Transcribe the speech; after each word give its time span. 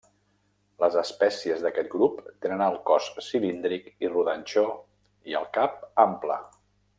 Les 0.83 0.95
espècies 1.01 1.59
d'aquest 1.65 1.91
grup 1.95 2.23
tenen 2.45 2.63
el 2.69 2.79
cos 2.87 3.09
cilíndric 3.27 3.93
i 4.07 4.11
rodanxó 4.15 4.65
i 5.35 5.39
el 5.43 5.47
cap 5.59 5.77
ample. 6.07 6.41